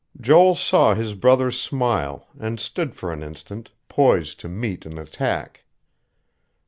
Joel 0.19 0.55
saw 0.55 0.95
his 0.95 1.13
brother 1.13 1.51
smile, 1.51 2.27
and 2.39 2.59
stood 2.59 2.95
for 2.95 3.13
an 3.13 3.21
instant, 3.21 3.69
poised 3.87 4.39
to 4.39 4.49
meet 4.49 4.83
an 4.87 4.97
attack. 4.97 5.63